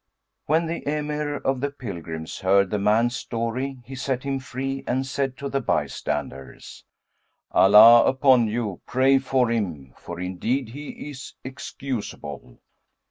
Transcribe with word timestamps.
When 0.47 0.65
the 0.65 0.81
Emir 0.89 1.35
of 1.35 1.61
the 1.61 1.69
pilgrims 1.69 2.39
heard 2.39 2.71
the 2.71 2.79
man's 2.79 3.15
story, 3.15 3.77
he 3.85 3.93
set 3.93 4.23
him 4.23 4.39
free 4.39 4.83
and 4.87 5.05
said 5.05 5.37
to 5.37 5.47
the 5.47 5.61
bystanders, 5.61 6.83
'Allah 7.51 8.05
upon 8.05 8.47
you, 8.47 8.81
pray 8.87 9.19
for 9.19 9.51
him, 9.51 9.93
for 9.95 10.19
indeed 10.19 10.69
he 10.69 10.89
is 11.11 11.35
excusable.'" 11.43 12.57